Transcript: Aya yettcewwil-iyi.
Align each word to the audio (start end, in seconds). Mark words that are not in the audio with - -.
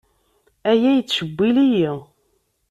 Aya 0.71 0.89
yettcewwil-iyi. 0.95 1.89